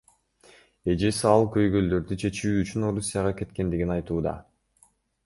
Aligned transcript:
Эжеси 0.93 1.27
ал 1.31 1.43
көйгөйлөрдү 1.55 2.17
чечүү 2.23 2.55
үчүн 2.63 2.87
Орусияга 2.89 3.35
кеткендигин 3.43 3.93
айтууда. 3.97 4.35